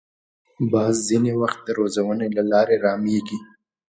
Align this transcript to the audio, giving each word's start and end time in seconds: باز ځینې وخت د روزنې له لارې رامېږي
باز 0.71 0.95
ځینې 1.09 1.31
وخت 1.41 1.59
د 1.63 1.67
روزنې 1.79 2.27
له 2.37 2.43
لارې 2.51 2.75
رامېږي 2.85 3.37